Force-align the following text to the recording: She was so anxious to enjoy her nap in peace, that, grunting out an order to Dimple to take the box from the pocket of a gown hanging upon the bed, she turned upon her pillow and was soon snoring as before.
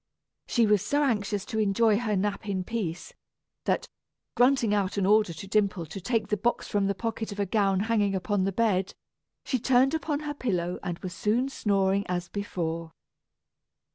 She 0.47 0.65
was 0.65 0.81
so 0.83 1.03
anxious 1.03 1.45
to 1.45 1.59
enjoy 1.59 1.99
her 1.99 2.15
nap 2.15 2.49
in 2.49 2.63
peace, 2.63 3.13
that, 3.65 3.87
grunting 4.35 4.73
out 4.73 4.97
an 4.97 5.05
order 5.05 5.31
to 5.31 5.45
Dimple 5.45 5.85
to 5.85 6.01
take 6.01 6.29
the 6.29 6.37
box 6.37 6.67
from 6.67 6.87
the 6.87 6.95
pocket 6.95 7.31
of 7.31 7.39
a 7.39 7.45
gown 7.45 7.81
hanging 7.81 8.15
upon 8.15 8.43
the 8.43 8.51
bed, 8.51 8.95
she 9.45 9.59
turned 9.59 9.93
upon 9.93 10.21
her 10.21 10.33
pillow 10.33 10.79
and 10.81 10.97
was 11.03 11.13
soon 11.13 11.49
snoring 11.49 12.03
as 12.09 12.29
before. 12.29 12.93